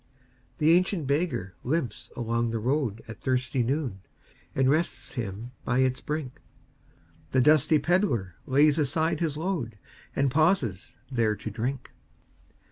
[0.57, 4.01] The ancient beggar limps along the roadAt thirsty noon,
[4.55, 6.41] and rests him by its brink;
[7.29, 9.77] The dusty pedlar lays aside his load,
[10.15, 11.91] And pauses there to drink.